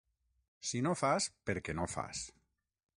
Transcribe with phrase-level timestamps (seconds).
[0.69, 2.27] Si no fas, perquè no fas.